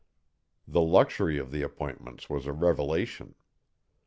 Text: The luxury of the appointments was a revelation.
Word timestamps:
The 0.67 0.81
luxury 0.81 1.37
of 1.37 1.51
the 1.51 1.61
appointments 1.61 2.27
was 2.27 2.47
a 2.47 2.53
revelation. 2.53 3.35